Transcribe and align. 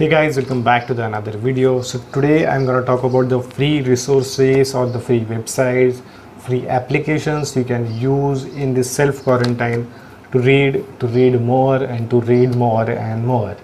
hey 0.00 0.08
guys 0.08 0.38
welcome 0.38 0.62
back 0.62 0.86
to 0.86 0.94
the 0.94 1.04
another 1.04 1.36
video. 1.36 1.82
So 1.82 1.98
today 2.10 2.46
i'm 2.46 2.64
going 2.64 2.80
to 2.80 2.86
talk 2.86 3.02
about 3.02 3.28
the 3.28 3.42
free 3.42 3.82
resources 3.82 4.74
or 4.74 4.86
the 4.86 4.98
free 4.98 5.20
websites 5.32 6.00
free 6.44 6.66
applications 6.66 7.54
you 7.54 7.64
can 7.64 7.84
use 7.98 8.44
in 8.44 8.72
this 8.72 8.90
self 8.90 9.22
quarantine 9.22 9.86
to 10.32 10.38
read 10.38 10.82
to 11.00 11.06
read 11.18 11.38
more 11.42 11.76
and 11.76 12.08
to 12.08 12.22
read 12.22 12.56
more 12.56 12.88
and 12.88 13.26
more. 13.26 13.54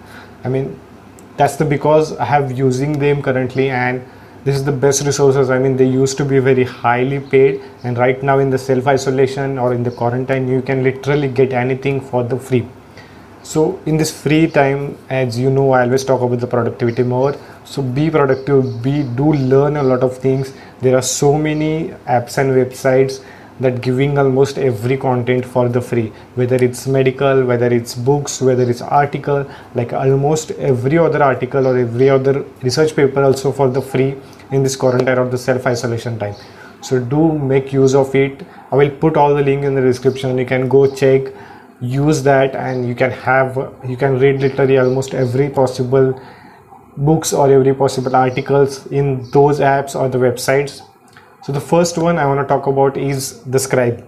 I 0.44 0.50
mean 0.50 0.78
that's 1.38 1.56
the 1.56 1.64
because 1.64 2.14
i 2.18 2.26
have 2.26 2.52
using 2.52 2.98
them 2.98 3.22
currently 3.22 3.70
and 3.70 4.04
this 4.44 4.56
is 4.56 4.64
the 4.64 4.78
best 4.86 5.06
resources. 5.06 5.48
I 5.48 5.58
mean 5.58 5.78
they 5.78 5.88
used 5.88 6.18
to 6.18 6.26
be 6.26 6.38
very 6.38 6.64
highly 6.64 7.18
paid 7.18 7.62
and 7.82 7.96
right 7.96 8.22
now 8.22 8.40
in 8.40 8.50
the 8.50 8.58
self 8.58 8.86
isolation 8.86 9.58
or 9.58 9.72
in 9.72 9.82
the 9.82 9.90
quarantine 9.90 10.48
you 10.48 10.60
can 10.60 10.82
literally 10.82 11.28
get 11.28 11.54
anything 11.54 11.98
for 11.98 12.22
the 12.22 12.38
free 12.38 12.68
so 13.50 13.80
in 13.86 13.96
this 13.96 14.10
free 14.22 14.46
time 14.48 14.80
as 15.08 15.38
you 15.38 15.50
know 15.56 15.66
i 15.76 15.82
always 15.82 16.04
talk 16.04 16.20
about 16.26 16.40
the 16.40 16.48
productivity 16.54 17.04
more. 17.04 17.36
So 17.64 17.82
be 17.82 18.10
productive. 18.10 18.82
Be 18.82 19.02
do 19.20 19.32
learn 19.52 19.76
a 19.76 19.82
lot 19.82 20.02
of 20.02 20.18
things. 20.18 20.52
There 20.80 20.96
are 20.96 21.02
so 21.02 21.32
many 21.38 21.90
apps 22.16 22.38
and 22.38 22.50
websites 22.60 23.22
that 23.60 23.80
giving 23.86 24.18
almost 24.18 24.58
every 24.58 24.96
content 24.96 25.44
for 25.44 25.68
the 25.68 25.80
free. 25.80 26.08
Whether 26.34 26.56
it's 26.56 26.86
medical 26.98 27.44
whether 27.44 27.70
it's 27.78 27.94
books 28.10 28.40
whether 28.40 28.68
it's 28.68 28.82
article 28.82 29.48
like 29.76 29.92
almost 29.92 30.50
every 30.72 30.98
other 30.98 31.22
article 31.22 31.66
or 31.68 31.78
every 31.78 32.10
other 32.10 32.44
research 32.62 32.94
paper 32.96 33.22
also 33.22 33.52
for 33.52 33.68
the 33.68 33.82
free 33.82 34.14
in 34.50 34.62
this 34.64 34.76
quarantine 34.76 35.18
or 35.18 35.28
the 35.28 35.38
self 35.38 35.66
isolation 35.66 36.18
time. 36.18 36.34
So 36.82 36.98
do 37.00 37.32
make 37.38 37.72
use 37.72 37.94
of 37.94 38.14
it. 38.14 38.46
I 38.72 38.76
will 38.76 38.90
put 38.90 39.16
all 39.16 39.34
the 39.34 39.42
link 39.42 39.64
in 39.64 39.76
the 39.76 39.80
description. 39.92 40.36
You 40.36 40.46
can 40.46 40.68
go 40.68 40.82
check 41.02 41.32
use 41.80 42.22
that 42.22 42.54
and 42.54 42.88
you 42.88 42.94
can 42.94 43.10
have 43.10 43.56
you 43.86 43.96
can 43.96 44.18
read 44.18 44.40
literally 44.40 44.78
almost 44.78 45.14
every 45.14 45.48
possible 45.50 46.18
books 46.96 47.32
or 47.32 47.50
every 47.50 47.74
possible 47.74 48.16
articles 48.16 48.86
in 48.86 49.30
those 49.30 49.60
apps 49.60 49.94
or 49.94 50.08
the 50.08 50.18
websites. 50.18 50.80
So 51.42 51.52
the 51.52 51.60
first 51.60 51.98
one 51.98 52.18
i 52.18 52.26
want 52.26 52.40
to 52.40 52.46
talk 52.46 52.66
about 52.66 52.96
is 52.96 53.42
the 53.44 53.58
Scribd. 53.58 54.04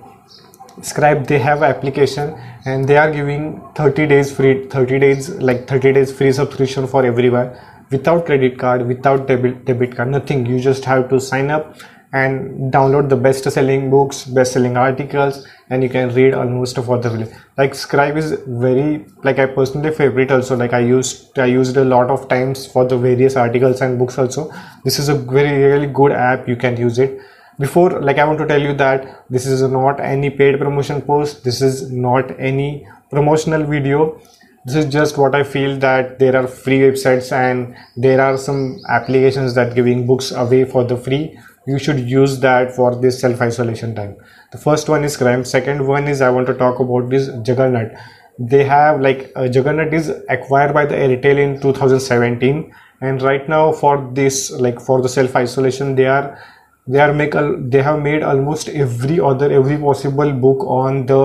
Scribd 0.80 1.26
they 1.26 1.38
have 1.38 1.62
application 1.62 2.38
and 2.64 2.88
they 2.88 2.96
are 2.96 3.10
giving 3.12 3.60
30 3.74 4.06
days 4.06 4.34
free 4.34 4.66
30 4.66 4.98
days 4.98 5.30
like 5.30 5.68
30 5.68 5.92
days 5.92 6.12
free 6.12 6.32
subscription 6.32 6.86
for 6.86 7.04
everyone 7.04 7.50
without 7.90 8.24
credit 8.24 8.58
card 8.58 8.86
without 8.86 9.26
debit 9.26 9.64
debit 9.66 9.94
card 9.94 10.08
nothing. 10.08 10.46
You 10.46 10.58
just 10.58 10.84
have 10.86 11.08
to 11.10 11.20
sign 11.20 11.50
up 11.50 11.76
and 12.12 12.72
download 12.72 13.08
the 13.08 13.16
best 13.16 13.50
selling 13.50 13.90
books 13.90 14.24
best 14.24 14.52
selling 14.52 14.76
articles 14.76 15.46
and 15.70 15.82
you 15.82 15.88
can 15.88 16.14
read 16.14 16.32
almost 16.32 16.76
for 16.76 16.98
the 16.98 17.10
free 17.10 17.26
like 17.58 17.72
Scribd 17.72 18.16
is 18.16 18.32
very 18.46 19.04
like 19.24 19.38
i 19.38 19.46
personally 19.46 19.90
favorite 19.90 20.30
also. 20.30 20.56
Like 20.56 20.72
i 20.72 20.78
used 20.78 21.38
i 21.38 21.46
used 21.46 21.76
a 21.76 21.84
lot 21.84 22.10
of 22.10 22.28
times 22.28 22.66
for 22.66 22.84
the 22.84 22.96
various 22.96 23.36
articles 23.36 23.80
and 23.80 23.98
books 23.98 24.18
also. 24.18 24.50
This 24.84 24.98
is 24.98 25.08
a 25.08 25.14
very 25.14 25.64
really 25.64 25.88
good 25.88 26.12
app. 26.12 26.48
You 26.48 26.56
can 26.56 26.76
use 26.76 26.98
it. 26.98 27.18
Before 27.58 28.00
like 28.00 28.18
i 28.18 28.24
want 28.24 28.38
to 28.38 28.46
tell 28.46 28.62
you 28.62 28.74
that 28.74 29.24
this 29.28 29.46
is 29.46 29.62
not 29.62 30.00
any 30.00 30.30
paid 30.30 30.58
promotion 30.58 31.02
post. 31.02 31.42
This 31.44 31.60
is 31.60 31.90
not 31.90 32.30
any 32.38 32.86
promotional 33.10 33.64
video. 33.64 34.20
This 34.64 34.76
is 34.84 34.86
just 34.92 35.18
what 35.18 35.34
i 35.34 35.42
feel 35.42 35.76
that 35.78 36.18
there 36.20 36.36
are 36.36 36.46
free 36.46 36.80
websites 36.80 37.32
and 37.32 37.76
there 37.96 38.20
are 38.20 38.38
some 38.38 38.80
applications 38.88 39.54
that 39.54 39.74
giving 39.74 40.06
books 40.06 40.30
away 40.30 40.64
for 40.64 40.84
the 40.84 40.96
free 40.96 41.38
you 41.68 41.78
should 41.78 42.00
use 42.10 42.38
that 42.40 42.74
for 42.74 42.94
this 42.96 43.20
self 43.20 43.40
isolation 43.40 43.94
time. 43.94 44.16
The 44.52 44.58
first 44.58 44.88
one 44.88 45.04
is 45.04 45.16
crime. 45.16 45.44
Second 45.44 45.86
one 45.86 46.08
is 46.08 46.22
i 46.22 46.30
want 46.30 46.46
to 46.52 46.54
talk 46.54 46.80
about 46.80 47.10
this 47.10 47.28
juggernaut 47.50 47.92
they 48.38 48.64
have 48.64 49.00
like 49.00 49.32
uh, 49.34 49.48
juggernaut 49.48 49.92
is 49.92 50.10
acquired 50.28 50.72
by 50.72 50.86
the 50.86 50.94
airtel 50.94 51.38
in 51.38 51.60
2017 51.60 52.72
and 53.00 53.22
right 53.22 53.48
now 53.48 53.72
for 53.72 54.10
this 54.14 54.50
like 54.52 54.80
for 54.80 55.02
the 55.02 55.08
self 55.08 55.34
isolation 55.34 55.96
they 55.96 56.06
are 56.06 56.38
they 56.86 57.00
are 57.00 57.12
make 57.12 57.34
they 57.70 57.82
have 57.82 58.00
made 58.00 58.22
almost 58.22 58.68
every 58.68 59.18
other 59.20 59.50
every 59.50 59.76
possible 59.76 60.32
book 60.32 60.64
on 60.66 61.04
the 61.06 61.20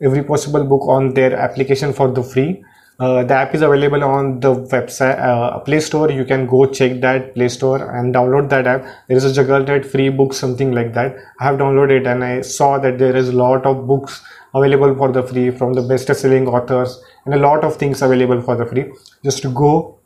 every 0.00 0.24
possible 0.24 0.64
book 0.64 0.82
on 0.88 1.14
their 1.14 1.34
application 1.36 1.92
for 1.92 2.10
the 2.10 2.22
free 2.22 2.62
uh, 2.98 3.24
the 3.24 3.34
app 3.34 3.54
is 3.54 3.62
available 3.62 4.04
on 4.04 4.40
the 4.40 4.54
website 4.54 5.18
uh, 5.18 5.58
play 5.60 5.80
store. 5.80 6.10
You 6.10 6.24
can 6.24 6.46
go 6.46 6.66
check 6.66 7.00
that 7.00 7.34
play 7.34 7.48
store 7.48 7.96
and 7.96 8.14
download 8.14 8.48
that 8.50 8.66
app. 8.66 8.84
There 9.08 9.16
is 9.16 9.24
a 9.24 9.32
juggernaut 9.32 9.84
free 9.84 10.08
book 10.08 10.34
something 10.34 10.72
like 10.72 10.92
that. 10.94 11.16
I 11.40 11.44
have 11.44 11.58
downloaded 11.58 12.06
and 12.06 12.22
i 12.24 12.42
saw 12.42 12.78
that 12.78 12.98
there 12.98 13.16
is 13.16 13.30
a 13.30 13.32
lot 13.32 13.66
of 13.66 13.86
books 13.86 14.22
available 14.54 14.94
for 14.94 15.10
the 15.10 15.22
free 15.22 15.50
from 15.50 15.72
the 15.72 15.82
best 15.82 16.14
selling 16.14 16.46
authors 16.46 17.02
and 17.24 17.34
a 17.34 17.38
lot 17.38 17.64
of 17.64 17.76
things 17.76 18.02
available 18.02 18.42
for 18.42 18.56
the 18.56 18.66
free. 18.66 18.92
Just 19.24 19.42
go 19.54 19.98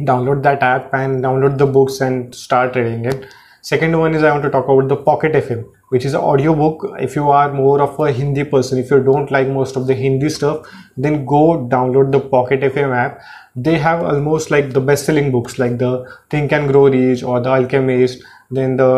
download 0.00 0.42
that 0.42 0.62
app 0.62 0.92
and 0.92 1.22
download 1.22 1.56
the 1.56 1.66
books 1.66 2.00
and 2.00 2.34
start 2.34 2.74
reading 2.74 3.04
it. 3.04 3.26
Second 3.62 3.98
one 3.98 4.14
is 4.14 4.22
i 4.22 4.30
want 4.30 4.42
to 4.42 4.50
talk 4.50 4.66
about 4.68 4.88
the 4.88 4.96
pocket 4.96 5.32
fm 5.32 5.64
which 5.94 6.04
is 6.10 6.14
an 6.18 6.26
audiobook. 6.32 6.84
If 7.06 7.16
you 7.16 7.30
are 7.38 7.52
more 7.52 7.80
of 7.86 7.98
a 8.06 8.12
hindi 8.20 8.44
person 8.44 8.78
if 8.84 8.90
you 8.90 9.00
don't 9.08 9.30
like 9.38 9.48
most 9.56 9.76
of 9.80 9.86
the 9.86 9.96
hindi 10.02 10.30
stuff 10.36 10.70
then 11.06 11.24
go 11.24 11.42
download 11.74 12.12
the 12.18 12.20
pocket 12.36 12.68
fm 12.70 12.94
app. 13.00 13.20
They 13.56 13.78
have 13.78 14.02
almost 14.12 14.50
like 14.50 14.72
the 14.78 14.80
best 14.92 15.06
selling 15.10 15.30
books 15.34 15.58
like 15.58 15.76
the 15.78 15.92
think 16.30 16.52
and 16.52 16.72
grow 16.72 16.88
rich 16.88 17.22
or 17.22 17.40
the 17.40 17.50
alchemist 17.58 18.24
then 18.50 18.76
the 18.76 18.90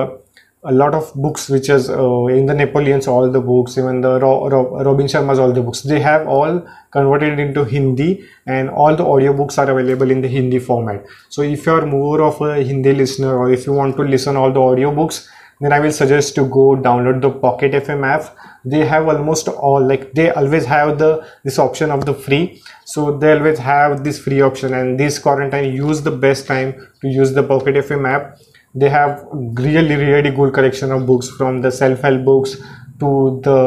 a 0.71 0.73
lot 0.73 0.95
of 0.95 1.13
books 1.15 1.49
which 1.49 1.69
is 1.69 1.89
uh, 1.89 2.25
in 2.37 2.47
the 2.47 2.55
napoleons 2.55 3.07
all 3.07 3.31
the 3.31 3.41
books 3.41 3.77
even 3.79 4.01
the 4.01 4.19
Ro- 4.19 4.49
Ro- 4.49 4.83
robin 4.89 5.07
sharma's 5.07 5.39
all 5.39 5.53
the 5.53 5.63
books. 5.63 5.83
They 5.83 6.01
have 6.01 6.27
all 6.27 6.67
converted 6.91 7.39
into 7.39 7.65
hindi 7.65 8.25
and 8.47 8.69
all 8.71 8.97
the 8.97 9.05
audiobooks 9.05 9.59
are 9.59 9.71
available 9.71 10.11
in 10.11 10.23
the 10.23 10.29
hindi 10.29 10.59
format. 10.59 11.05
So 11.29 11.43
if 11.43 11.67
you 11.67 11.73
are 11.73 11.87
more 11.87 12.21
of 12.23 12.41
a 12.41 12.63
hindi 12.65 12.93
listener 12.93 13.37
or 13.37 13.53
if 13.53 13.67
you 13.67 13.75
want 13.75 13.97
to 13.97 14.03
listen 14.03 14.37
all 14.37 14.53
the 14.53 14.61
audiobooks 14.61 15.29
then 15.61 15.73
I 15.73 15.81
will 15.81 15.93
suggest 15.93 16.35
to 16.35 16.45
go 16.45 16.77
download 16.77 17.23
the 17.23 17.31
Pocket 17.31 17.73
FM 17.73 18.07
app. 18.07 18.37
They 18.65 18.85
have 18.85 19.09
almost 19.09 19.49
all 19.49 19.87
like 19.87 20.13
they 20.13 20.31
always 20.31 20.67
have 20.67 20.99
the 20.99 21.27
this 21.45 21.59
option 21.59 21.91
of 21.91 22.05
the 22.05 22.15
free. 22.15 22.63
So 22.85 23.17
they 23.17 23.33
always 23.33 23.59
have 23.59 24.05
this 24.05 24.19
free 24.19 24.41
option 24.43 24.75
and 24.75 25.01
this 25.01 25.19
quarantine 25.19 25.73
use 25.73 26.03
the 26.03 26.11
best 26.11 26.47
time 26.47 26.75
to 27.01 27.09
use 27.09 27.33
the 27.33 27.43
Pocket 27.43 27.77
FM 27.77 28.09
app. 28.09 28.39
They 28.75 28.91
have 28.91 29.27
really 29.33 29.97
really 29.97 30.31
good 30.31 30.53
collection 30.53 30.93
of 30.93 31.07
books 31.07 31.31
from 31.31 31.63
the 31.63 31.71
self-help 31.71 32.25
books 32.25 32.57
to 33.01 33.41
the 33.45 33.59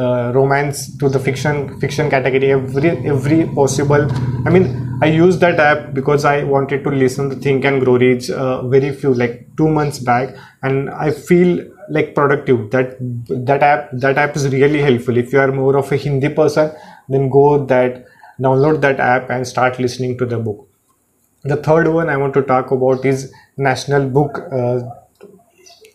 uh, 0.00 0.32
romance 0.34 0.96
to 0.98 1.08
the 1.08 1.18
fiction 1.18 1.78
fiction 1.80 2.10
category 2.10 2.52
every 2.52 2.90
every 3.14 3.46
possible 3.60 4.06
i 4.46 4.50
mean 4.50 4.66
i 5.02 5.06
used 5.06 5.40
that 5.40 5.58
app 5.60 5.92
because 5.94 6.24
i 6.24 6.42
wanted 6.44 6.84
to 6.84 6.90
listen 6.90 7.28
to 7.30 7.36
think 7.36 7.64
and 7.64 7.80
grow 7.84 7.96
rich 7.96 8.30
uh, 8.30 8.62
very 8.68 8.92
few 8.92 9.12
like 9.14 9.46
two 9.56 9.68
months 9.68 9.98
back 9.98 10.36
and 10.62 10.90
i 10.90 11.10
feel 11.10 11.58
like 11.90 12.14
productive. 12.14 12.70
That 12.70 12.96
that 13.28 13.62
app 13.62 13.90
that 13.92 14.18
app 14.18 14.36
is 14.36 14.48
really 14.48 14.80
helpful. 14.80 15.16
If 15.16 15.32
you 15.32 15.40
are 15.40 15.50
more 15.50 15.76
of 15.76 15.90
a 15.90 15.96
hindi 15.96 16.28
person 16.28 16.72
then 17.08 17.28
go 17.30 17.64
that 17.66 18.04
download 18.40 18.80
that 18.82 19.00
app 19.00 19.30
and 19.30 19.46
start 19.46 19.78
listening 19.78 20.18
to 20.18 20.26
the 20.26 20.38
book. 20.38 20.68
The 21.44 21.56
third 21.56 21.88
one 21.88 22.10
i 22.10 22.16
want 22.16 22.34
to 22.34 22.42
talk 22.42 22.70
about 22.72 23.04
is 23.04 23.32
national 23.56 24.08
book 24.08 24.40
uh, 24.52 24.80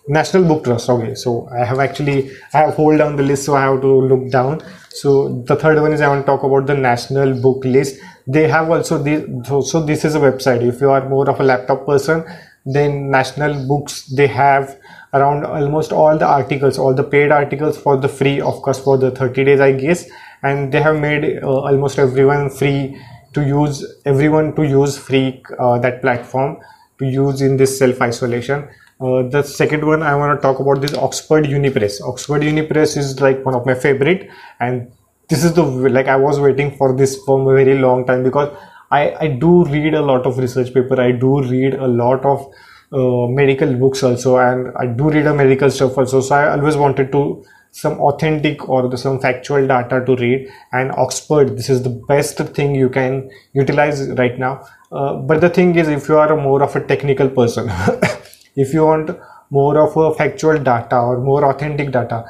national 0.07 0.43
book 0.43 0.63
trust 0.63 0.89
okay. 0.89 1.15
So 1.15 1.47
i 1.51 1.63
have 1.65 1.79
actually 1.79 2.31
i 2.53 2.57
have 2.59 2.73
hold 2.75 2.97
down 2.97 3.15
the 3.15 3.23
list 3.23 3.45
so 3.45 3.55
i 3.55 3.63
have 3.63 3.81
to 3.81 3.87
look 3.87 4.31
down. 4.31 4.61
So 4.89 5.41
the 5.43 5.55
third 5.55 5.81
one 5.81 5.93
is 5.93 6.01
i 6.01 6.07
want 6.07 6.25
to 6.25 6.25
talk 6.25 6.43
about 6.43 6.67
the 6.67 6.75
national 6.75 7.41
book 7.41 7.63
list. 7.65 7.99
They 8.27 8.47
have 8.47 8.69
also 8.69 9.01
this 9.01 9.23
so, 9.47 9.83
this 9.85 10.05
is 10.05 10.15
a 10.15 10.19
website. 10.19 10.61
If 10.61 10.81
you 10.81 10.89
are 10.89 11.07
more 11.07 11.29
of 11.29 11.39
a 11.39 11.43
laptop 11.43 11.85
person 11.85 12.25
then 12.65 13.09
national 13.11 13.67
books 13.67 14.05
they 14.07 14.27
have 14.27 14.79
around 15.13 15.45
almost 15.45 15.91
all 15.91 16.17
the 16.17 16.25
articles 16.25 16.77
all 16.77 16.93
the 16.93 17.03
paid 17.03 17.29
articles 17.29 17.77
for 17.77 17.97
the 17.97 18.07
free 18.07 18.39
of 18.39 18.61
course 18.61 18.79
for 18.79 18.97
the 18.97 19.11
30 19.11 19.43
days 19.45 19.59
i 19.59 19.71
guess. 19.71 20.09
And 20.43 20.73
they 20.73 20.81
have 20.81 20.99
made 20.99 21.41
uh, 21.41 21.47
almost 21.47 21.97
everyone 21.97 22.49
free 22.49 23.01
to 23.33 23.41
use 23.41 23.85
everyone 24.05 24.55
to 24.55 24.63
use 24.63 24.97
free 24.97 25.41
uh, 25.57 25.79
that 25.79 26.01
platform 26.01 26.57
to 26.99 27.05
use 27.05 27.41
in 27.41 27.57
this 27.57 27.77
self 27.77 28.01
isolation 28.01 28.67
uh, 29.03 29.27
the 29.27 29.43
second 29.43 29.85
one 29.85 30.01
I 30.01 30.15
want 30.15 30.37
to 30.37 30.41
talk 30.41 30.59
about 30.59 30.81
this 30.81 30.93
Oxford 30.93 31.45
Unipress. 31.45 32.01
Oxford 32.01 32.41
Unipress 32.41 32.95
is 32.97 33.19
like 33.19 33.45
one 33.45 33.55
of 33.55 33.65
my 33.65 33.73
favorite, 33.73 34.29
and 34.59 34.91
this 35.29 35.43
is 35.43 35.53
the 35.53 35.63
like 35.63 36.07
I 36.07 36.15
was 36.15 36.39
waiting 36.39 36.75
for 36.77 36.95
this 36.95 37.17
for 37.25 37.39
a 37.41 37.63
very 37.63 37.77
long 37.77 38.05
time 38.05 38.23
because 38.23 38.55
I 38.91 39.01
I 39.25 39.27
do 39.27 39.65
read 39.65 39.93
a 39.93 40.01
lot 40.01 40.25
of 40.25 40.37
research 40.37 40.73
paper. 40.73 41.01
I 41.01 41.11
do 41.11 41.41
read 41.41 41.73
a 41.73 41.87
lot 41.87 42.25
of 42.25 42.47
uh, 42.93 43.27
medical 43.41 43.73
books 43.73 44.03
also, 44.03 44.37
and 44.37 44.71
I 44.77 44.85
do 44.85 45.09
read 45.09 45.27
a 45.27 45.33
medical 45.33 45.69
stuff 45.69 45.97
also. 45.97 46.21
So 46.21 46.35
I 46.35 46.51
always 46.51 46.77
wanted 46.77 47.11
to 47.11 47.43
some 47.75 47.99
authentic 47.99 48.69
or 48.69 48.87
the, 48.87 48.97
some 48.97 49.19
factual 49.19 49.67
data 49.67 50.03
to 50.05 50.15
read 50.17 50.47
and 50.73 50.91
oxford 50.91 51.57
this 51.57 51.71
is 51.71 51.81
the 51.81 51.89
best 52.07 52.37
thing 52.57 52.75
you 52.75 52.87
can 52.87 53.31
utilize 53.53 54.07
right 54.11 54.37
now 54.37 54.63
uh, 54.91 55.15
but 55.15 55.41
the 55.41 55.49
thing 55.49 55.75
is 55.75 55.87
if 55.87 56.07
you 56.07 56.15
are 56.15 56.35
more 56.37 56.61
of 56.61 56.75
a 56.75 56.85
technical 56.85 57.27
person 57.27 57.67
if 58.55 58.73
you 58.73 58.85
want 58.85 59.11
more 59.49 59.77
of 59.77 59.95
a 59.97 60.13
factual 60.15 60.57
data 60.57 60.97
or 60.97 61.19
more 61.19 61.45
authentic 61.45 61.91
data 61.91 62.25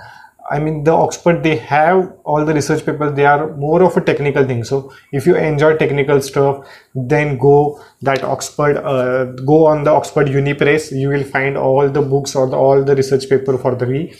I 0.51 0.59
mean, 0.59 0.83
the 0.83 0.91
Oxford, 0.91 1.41
they 1.41 1.55
have 1.55 2.13
all 2.25 2.43
the 2.43 2.53
research 2.53 2.85
papers, 2.85 3.15
they 3.15 3.25
are 3.25 3.55
more 3.55 3.81
of 3.81 3.95
a 3.95 4.01
technical 4.01 4.45
thing. 4.45 4.63
So 4.63 4.93
if 5.11 5.25
you 5.25 5.35
enjoy 5.35 5.77
technical 5.77 6.21
stuff, 6.21 6.67
then 6.93 7.37
go 7.37 7.81
that 8.01 8.23
Oxford, 8.23 8.77
uh, 8.77 9.25
go 9.45 9.65
on 9.67 9.83
the 9.83 9.91
Oxford 9.91 10.27
Unipress, 10.27 10.91
you 10.91 11.09
will 11.09 11.23
find 11.23 11.57
all 11.57 11.89
the 11.89 12.01
books 12.01 12.35
or 12.35 12.49
the, 12.49 12.57
all 12.57 12.83
the 12.83 12.95
research 12.95 13.29
paper 13.29 13.57
for 13.57 13.75
the 13.75 13.85
free. 13.85 14.13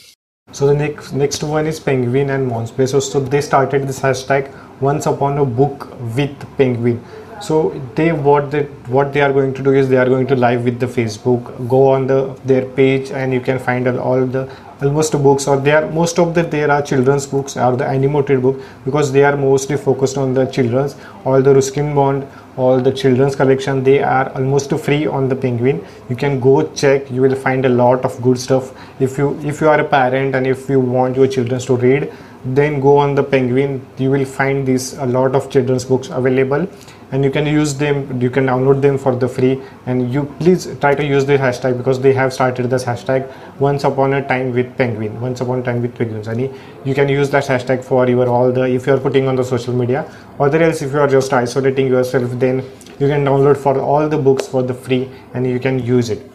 So 0.51 0.67
the 0.67 0.73
next 0.73 1.13
next 1.13 1.43
one 1.43 1.65
is 1.65 1.79
Penguin 1.79 2.29
and 2.29 2.47
Mons 2.47 2.71
Bezos. 2.71 3.11
So 3.11 3.19
they 3.19 3.41
started 3.41 3.87
this 3.87 3.99
hashtag 3.99 4.51
once 4.81 5.05
upon 5.05 5.37
a 5.39 5.45
book 5.45 5.89
with 6.15 6.57
Penguin 6.57 7.03
so 7.47 7.55
they 7.95 8.11
what 8.11 8.51
they 8.51 8.63
what 8.97 9.13
they 9.13 9.21
are 9.21 9.33
going 9.37 9.53
to 9.53 9.63
do 9.63 9.73
is 9.79 9.89
they 9.89 9.97
are 10.03 10.09
going 10.13 10.27
to 10.27 10.35
live 10.35 10.63
with 10.63 10.79
the 10.79 10.89
facebook 10.97 11.49
go 11.73 11.81
on 11.93 12.07
the 12.11 12.19
their 12.51 12.65
page 12.79 13.11
and 13.11 13.33
you 13.33 13.41
can 13.49 13.59
find 13.59 13.87
all 13.87 14.25
the 14.35 14.43
almost 14.83 15.13
books 15.23 15.47
or 15.47 15.57
they 15.65 15.71
are 15.71 15.89
most 15.97 16.19
of 16.19 16.33
the 16.35 16.43
there 16.55 16.69
are 16.75 16.81
children's 16.81 17.25
books 17.33 17.55
or 17.65 17.75
the 17.81 17.85
animated 17.85 18.41
book 18.41 18.61
because 18.85 19.11
they 19.11 19.23
are 19.23 19.35
mostly 19.37 19.77
focused 19.77 20.17
on 20.17 20.33
the 20.33 20.45
children's. 20.45 20.95
All 21.25 21.41
the 21.41 21.53
ruskin 21.53 21.93
bond 21.95 22.27
all 22.57 22.79
the 22.79 22.91
children's 22.91 23.35
collection 23.35 23.83
they 23.83 23.99
are 24.03 24.29
almost 24.33 24.73
free 24.85 25.05
on 25.07 25.29
the 25.29 25.35
penguin. 25.35 25.85
You 26.09 26.15
can 26.15 26.39
go 26.39 26.55
check 26.73 27.09
you 27.11 27.21
will 27.21 27.35
find 27.35 27.65
a 27.65 27.69
lot 27.69 28.05
of 28.05 28.21
good 28.21 28.39
stuff. 28.39 28.73
If 29.01 29.17
you 29.17 29.39
if 29.43 29.61
you 29.61 29.69
are 29.69 29.79
a 29.79 29.87
parent 29.95 30.35
and 30.35 30.47
if 30.47 30.69
you 30.69 30.79
want 30.79 31.15
your 31.15 31.27
children 31.27 31.59
to 31.61 31.75
read 31.75 32.11
then 32.45 32.81
go 32.81 32.97
on 32.97 33.15
the 33.15 33.23
penguin. 33.23 33.85
You 33.97 34.11
will 34.11 34.25
find 34.25 34.67
these 34.67 34.93
a 34.97 35.05
lot 35.05 35.35
of 35.35 35.49
children's 35.49 35.85
books 35.85 36.09
available 36.09 36.67
and 37.13 37.23
you 37.23 37.29
can 37.29 37.45
use 37.45 37.73
them 37.81 38.21
you 38.21 38.29
can 38.35 38.47
download 38.47 38.81
them 38.81 38.97
for 38.97 39.15
the 39.15 39.27
free. 39.27 39.61
And 39.85 40.11
you 40.11 40.23
please 40.39 40.67
try 40.81 40.95
to 40.95 41.05
use 41.05 41.25
this 41.25 41.39
hashtag 41.39 41.77
because 41.77 41.99
they 41.99 42.13
have 42.13 42.33
started 42.33 42.69
this 42.71 42.83
hashtag 42.83 43.31
once 43.59 43.83
upon 43.83 44.13
a 44.13 44.27
time 44.27 44.51
with 44.51 44.75
penguin 44.77 45.21
once 45.21 45.41
upon 45.41 45.59
a 45.59 45.63
time 45.63 45.81
with 45.83 45.95
penguins 45.95 46.27
and 46.27 46.41
you 46.85 46.95
can 46.95 47.07
use 47.09 47.29
that 47.29 47.45
hashtag 47.45 47.83
for 47.83 48.07
your 48.09 48.27
all 48.27 48.51
the 48.51 48.63
if 48.63 48.87
you 48.87 48.93
are 48.95 48.99
putting 48.99 49.27
on 49.27 49.35
the 49.35 49.43
social 49.43 49.73
media. 49.73 50.03
Or 50.39 50.53
else 50.55 50.81
if 50.81 50.91
you 50.91 50.99
are 50.99 51.07
just 51.07 51.31
isolating 51.31 51.87
yourself 51.87 52.31
then 52.45 52.65
you 52.99 53.07
can 53.07 53.23
download 53.31 53.57
for 53.57 53.79
all 53.79 54.09
the 54.09 54.17
books 54.17 54.47
for 54.47 54.63
the 54.63 54.73
free 54.73 55.09
and 55.35 55.45
you 55.45 55.59
can 55.59 55.79
use 55.93 56.09
it. 56.09 56.31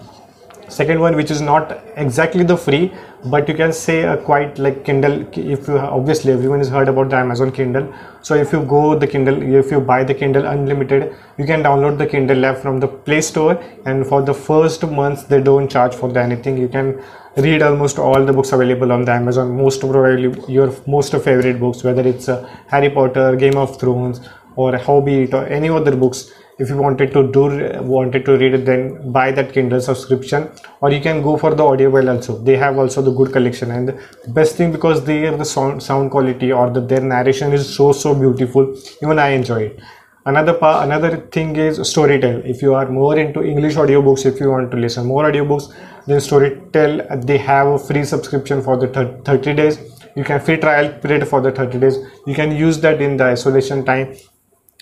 Second 0.68 1.00
one 1.00 1.16
which 1.16 1.30
is 1.32 1.40
not 1.40 1.78
exactly 1.96 2.44
the 2.44 2.56
free 2.56 2.92
but 3.24 3.48
you 3.48 3.54
can 3.54 3.72
say 3.72 4.02
a 4.04 4.16
quite 4.16 4.58
like 4.58 4.84
kindle 4.84 5.26
if 5.36 5.66
you 5.66 5.76
obviously 5.76 6.32
everyone 6.32 6.60
has 6.60 6.68
heard 6.68 6.88
about 6.88 7.10
the 7.10 7.16
amazon 7.16 7.50
kindle. 7.50 7.92
So 8.22 8.34
if 8.34 8.52
you 8.52 8.62
go 8.62 8.96
the 8.96 9.06
kindle 9.06 9.42
if 9.42 9.70
you 9.72 9.80
buy 9.80 10.04
the 10.04 10.14
kindle 10.14 10.46
unlimited 10.46 11.14
you 11.36 11.44
can 11.44 11.62
download 11.62 11.98
the 11.98 12.06
kindle 12.06 12.44
app 12.44 12.58
from 12.58 12.78
the 12.78 12.86
play 12.86 13.20
store. 13.20 13.60
And 13.86 14.06
for 14.06 14.22
the 14.22 14.34
first 14.34 14.86
months 14.86 15.24
they 15.24 15.40
don't 15.40 15.68
charge 15.68 15.94
for 15.94 16.16
anything. 16.16 16.58
You 16.58 16.68
can 16.68 17.02
read 17.36 17.62
almost 17.62 17.98
all 17.98 18.24
the 18.24 18.32
books 18.32 18.52
available 18.52 18.92
on 18.92 19.04
the 19.04 19.12
amazon. 19.12 19.56
Most 19.56 19.80
probably 19.80 20.40
your 20.52 20.72
most 20.86 21.12
favorite 21.12 21.58
books 21.58 21.82
whether 21.82 22.06
it's 22.06 22.28
uh, 22.28 22.48
harry 22.68 22.90
potter 22.90 23.34
game 23.34 23.56
of 23.56 23.80
thrones 23.80 24.20
or 24.54 24.76
hobbit 24.76 25.34
or 25.34 25.44
any 25.46 25.68
other 25.68 25.96
books 25.96 26.32
if 26.58 26.68
you 26.70 26.76
wanted 26.76 27.12
to 27.12 27.30
do 27.32 27.42
wanted 27.82 28.24
to 28.24 28.36
read 28.36 28.54
it 28.54 28.64
then 28.66 29.12
buy 29.12 29.30
that 29.30 29.52
kindle 29.52 29.80
subscription. 29.80 30.48
Or 30.80 30.90
you 30.90 31.00
can 31.00 31.22
go 31.22 31.36
for 31.36 31.54
the 31.54 31.64
audio 31.64 31.88
audible 31.88 32.10
also. 32.10 32.38
They 32.38 32.56
have 32.56 32.78
also 32.78 33.02
the 33.02 33.12
good 33.12 33.32
collection. 33.32 33.70
And 33.70 33.88
the 33.88 34.30
best 34.30 34.56
thing 34.56 34.72
because 34.72 35.04
they 35.04 35.26
are 35.26 35.36
the 35.36 35.44
sound, 35.44 35.82
sound 35.82 36.10
quality 36.10 36.52
or 36.52 36.70
the, 36.70 36.80
their 36.80 37.00
narration 37.00 37.52
is 37.52 37.74
so 37.74 37.92
so 37.92 38.14
beautiful 38.14 38.76
even 39.02 39.18
i 39.18 39.28
enjoy 39.28 39.62
it. 39.62 39.80
Another 40.26 40.54
part 40.54 40.84
another 40.84 41.16
thing 41.36 41.54
is 41.56 41.78
storytel 41.78 42.44
if 42.44 42.60
you 42.60 42.74
are 42.74 42.88
more 42.90 43.18
into 43.18 43.42
english 43.42 43.76
audiobooks 43.76 44.26
if 44.26 44.40
you 44.40 44.50
want 44.50 44.70
to 44.70 44.76
listen 44.76 45.06
more 45.06 45.24
audiobooks 45.30 45.72
then 46.06 46.18
storytel 46.18 47.24
they 47.24 47.38
have 47.38 47.68
a 47.68 47.78
free 47.78 48.04
subscription 48.04 48.62
for 48.62 48.76
the 48.76 48.88
30 48.88 49.54
days. 49.54 49.78
You 50.16 50.24
can 50.24 50.40
free 50.40 50.56
trial 50.56 50.88
period 51.00 51.28
for 51.28 51.40
the 51.40 51.52
30 51.52 51.78
days. 51.78 51.98
You 52.26 52.34
can 52.34 52.50
use 52.50 52.80
that 52.80 53.00
in 53.00 53.16
the 53.16 53.24
isolation 53.24 53.84
time 53.84 54.16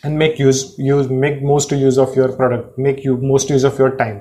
and 0.07 0.19
make 0.25 0.39
use 0.39 0.65
use 0.79 1.09
make 1.27 1.43
most 1.53 1.73
use 1.85 1.99
of 2.03 2.19
your 2.19 2.33
product 2.41 2.83
make 2.89 3.05
you 3.05 3.17
most 3.31 3.51
use 3.51 3.65
of 3.71 3.79
your 3.85 3.95
time. 4.03 4.21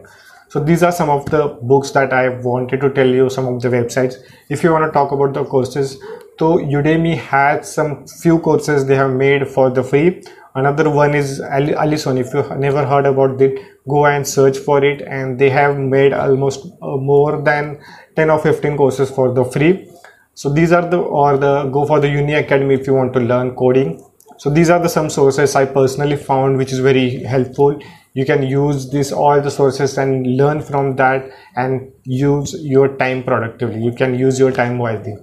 So 0.54 0.62
these 0.70 0.84
are 0.88 0.92
some 0.98 1.10
of 1.14 1.26
the 1.34 1.42
books 1.72 1.92
that 1.96 2.14
i 2.14 2.30
wanted 2.48 2.82
to 2.86 2.90
tell 2.98 3.14
you 3.20 3.30
some 3.36 3.48
of 3.52 3.62
the 3.62 3.72
websites. 3.76 4.16
If 4.58 4.64
you 4.64 4.72
want 4.76 4.86
to 4.88 4.92
talk 4.98 5.12
about 5.18 5.34
the 5.38 5.44
courses 5.54 5.98
so 6.40 6.48
udemy 6.78 7.18
had 7.18 7.66
some 7.66 7.92
few 8.08 8.40
courses 8.48 8.86
they 8.86 8.96
have 9.02 9.12
made 9.12 9.48
for 9.58 9.70
the 9.70 9.84
free. 9.92 10.24
Another 10.62 10.90
one 10.90 11.16
is 11.20 11.40
Alison 11.42 12.18
if 12.18 12.34
you 12.34 12.44
never 12.66 12.86
heard 12.94 13.06
about 13.12 13.42
it 13.42 13.62
go 13.94 14.06
and 14.06 14.28
search 14.34 14.58
for 14.58 14.84
it 14.84 15.02
and 15.02 15.38
they 15.40 15.50
have 15.50 15.78
made 15.78 16.14
almost 16.14 16.66
uh, 16.82 16.96
more 17.12 17.42
than 17.42 17.78
10 18.16 18.30
or 18.30 18.40
15 18.40 18.78
courses 18.78 19.10
for 19.10 19.34
the 19.34 19.46
free. 19.46 19.90
So 20.34 20.52
these 20.60 20.72
are 20.72 20.90
the 20.90 20.98
or 20.98 21.38
the 21.38 21.54
go 21.78 21.86
for 21.86 22.00
the 22.00 22.08
Unacademy 22.08 22.80
if 22.80 22.88
you 22.88 22.94
want 22.94 23.14
to 23.14 23.20
learn 23.20 23.56
coding 23.56 23.96
so 24.38 24.50
these 24.50 24.70
are 24.70 24.80
the 24.80 24.90
some 24.90 25.10
sources 25.10 25.56
i 25.56 25.66
personally 25.66 26.16
found 26.16 26.58
which 26.58 26.72
is 26.72 26.80
very 26.80 27.24
helpful. 27.24 27.80
You 28.14 28.26
can 28.26 28.44
use 28.44 28.90
this 28.92 29.12
all 29.12 29.42
the 29.42 29.52
sources 29.52 29.98
and 29.98 30.38
learn 30.38 30.62
from 30.62 30.96
that 30.96 31.30
and 31.58 31.92
use 32.06 32.56
your 32.64 32.96
time 32.96 33.24
productively. 33.24 33.82
You 33.84 33.92
can 33.92 34.18
use 34.18 34.40
your 34.40 34.54
time 34.54 34.78
wisely. 34.78 35.18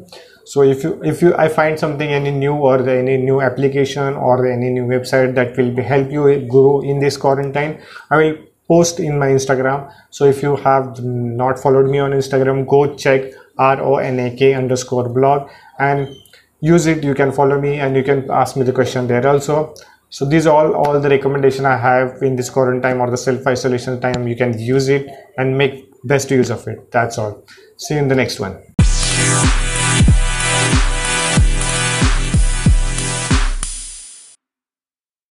So 0.44 0.62
if 0.62 0.84
you 0.84 1.00
if 1.02 1.22
you 1.22 1.34
i 1.36 1.48
find 1.48 1.78
something 1.78 2.08
any 2.08 2.30
new 2.30 2.52
or 2.52 2.86
any 2.88 3.16
new 3.16 3.40
application 3.40 4.14
or 4.14 4.46
any 4.46 4.70
new 4.70 4.84
website 4.84 5.34
that 5.36 5.56
will 5.56 5.70
be 5.70 5.82
help 5.82 6.10
you 6.10 6.46
grow 6.48 6.80
in 6.80 6.98
this 6.98 7.16
quarantine 7.16 7.80
i 8.10 8.16
will 8.16 8.36
post 8.68 9.00
in 9.00 9.18
my 9.18 9.28
instagram. 9.28 9.92
So 10.10 10.24
if 10.24 10.42
you 10.42 10.56
have 10.56 11.02
not 11.02 11.58
followed 11.58 11.88
me 11.88 11.98
on 11.98 12.10
instagram 12.10 12.66
go 12.66 12.94
check 12.94 13.32
r-o-n-a-k 13.58 14.54
underscore 14.54 15.08
blog. 15.08 15.48
And 15.78 16.16
use 16.62 16.86
it 16.86 17.04
you 17.04 17.14
can 17.14 17.32
follow 17.32 17.60
me 17.60 17.78
and 17.80 17.96
you 17.96 18.02
can 18.02 18.30
ask 18.30 18.56
me 18.56 18.64
the 18.64 18.72
question 18.72 19.06
there 19.06 19.26
also. 19.26 19.74
So 20.08 20.24
these 20.24 20.46
are 20.46 20.54
all 20.56 20.74
all 20.80 21.00
the 21.00 21.08
recommendation 21.08 21.66
i 21.66 21.76
have 21.76 22.22
in 22.22 22.36
this 22.36 22.50
quarantine 22.50 22.98
or 23.00 23.10
the 23.10 23.22
self 23.28 23.46
isolation 23.46 24.00
time 24.00 24.28
you 24.28 24.36
can 24.36 24.58
use 24.58 24.88
it 24.88 25.08
and 25.38 25.58
make 25.58 25.88
best 26.04 26.30
use 26.30 26.50
of 26.50 26.66
it. 26.68 26.90
That's 26.90 27.18
all. 27.18 27.44
See 27.76 27.94
you 27.94 28.00
in 28.00 28.08
the 28.08 28.14
next 28.14 28.40
one 28.40 28.71